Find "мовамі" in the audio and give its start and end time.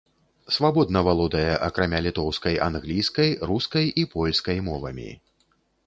4.73-5.11